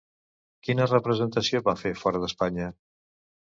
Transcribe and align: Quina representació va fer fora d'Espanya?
Quina 0.67 0.87
representació 0.91 1.63
va 1.69 1.77
fer 1.83 1.93
fora 2.01 2.25
d'Espanya? 2.25 2.73